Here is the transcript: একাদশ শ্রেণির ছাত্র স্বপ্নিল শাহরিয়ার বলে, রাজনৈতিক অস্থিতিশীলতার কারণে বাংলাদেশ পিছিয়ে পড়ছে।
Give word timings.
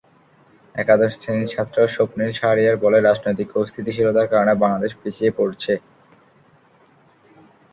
একাদশ 0.75 1.11
শ্রেণির 1.15 1.51
ছাত্র 1.53 1.77
স্বপ্নিল 1.87 2.31
শাহরিয়ার 2.31 2.81
বলে, 2.83 2.97
রাজনৈতিক 2.99 3.49
অস্থিতিশীলতার 3.57 4.31
কারণে 4.31 4.53
বাংলাদেশ 4.63 4.91
পিছিয়ে 5.01 5.31
পড়ছে। 5.37 5.73